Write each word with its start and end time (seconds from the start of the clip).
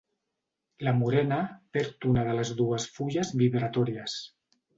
La 0.87 0.93
morera 1.01 1.37
perd 1.77 2.07
una 2.13 2.23
de 2.29 2.33
les 2.41 2.53
dues 2.63 2.89
fulles 2.97 3.33
vibratòries. 3.45 4.19